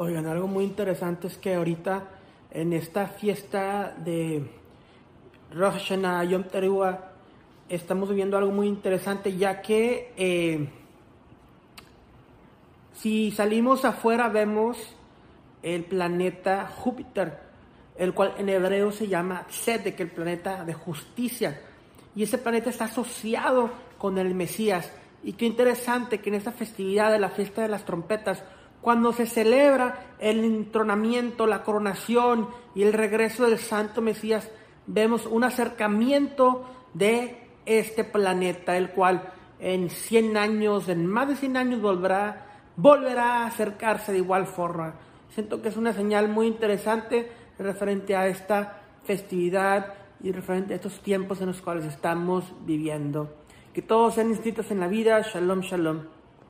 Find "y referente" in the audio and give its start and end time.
50.22-50.72